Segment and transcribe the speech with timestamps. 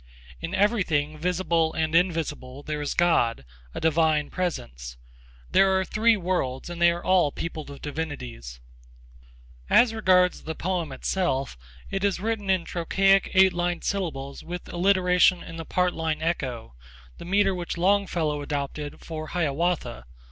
[0.39, 4.97] In everything, visible and invisible, there is God, a divine presence.
[5.51, 8.59] There are three worlds, and they are all peopled with divinities.
[9.69, 11.55] As regards the poem itself,
[11.91, 13.53] it is written in trochaic eight
[13.85, 16.73] syllabled lines with alliteration and the part line echo,
[17.19, 20.05] the metre which Longfellow adopted for Hiawatha.